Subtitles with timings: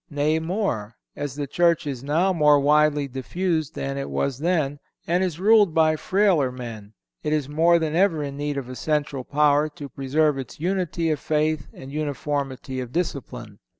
[0.09, 5.23] Nay, more; as the Church is now more widely diffused than it was then, and
[5.23, 9.23] is ruled by frailer men, it is more than ever in need of a central
[9.23, 13.59] power to preserve its unity of faith and uniformity of discipline.